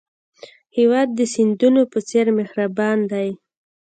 هېواد 0.77 1.09
د 1.13 1.19
سیندونو 1.33 1.81
په 1.91 1.99
څېر 2.09 2.25
مهربان 2.39 2.97
دی. 3.11 3.29